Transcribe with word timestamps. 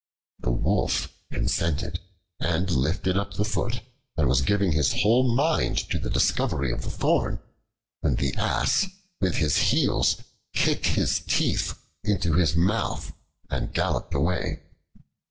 The 0.39 0.49
Wolf 0.49 1.13
consented 1.31 1.99
and 2.39 2.71
lifted 2.71 3.17
up 3.17 3.35
the 3.35 3.45
foot, 3.45 3.81
and 4.17 4.27
was 4.27 4.41
giving 4.41 4.71
his 4.71 5.03
whole 5.03 5.35
mind 5.35 5.77
to 5.91 5.99
the 5.99 6.09
discovery 6.09 6.71
of 6.71 6.81
the 6.81 6.89
thorn, 6.89 7.39
when 7.99 8.15
the 8.15 8.33
Ass, 8.33 8.87
with 9.19 9.35
his 9.35 9.57
heels, 9.57 10.15
kicked 10.55 10.87
his 10.87 11.19
teeth 11.19 11.77
into 12.03 12.33
his 12.33 12.55
mouth 12.55 13.13
and 13.51 13.75
galloped 13.75 14.15
away. 14.15 14.63